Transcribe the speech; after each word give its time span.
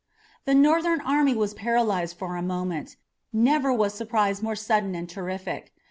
The 0.45 0.55
Northern 0.55 0.99
army 1.01 1.35
was 1.35 1.53
paralyzed 1.53 2.17
for 2.17 2.35
a 2.35 2.41
moment. 2.41 2.95
Never 3.31 3.71
was 3.71 3.93
surprise 3.93 4.41
more 4.41 4.55
sudden 4.55 4.95
and 4.95 5.07
terrific. 5.07 5.73